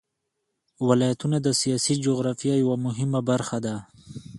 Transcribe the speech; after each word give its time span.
ولایتونه 0.87 1.37
د 1.41 1.47
سیاسي 1.61 1.93
جغرافیه 2.05 2.55
یوه 2.63 2.75
مهمه 2.85 3.19
برخه 3.29 3.57
ده. 3.65 3.75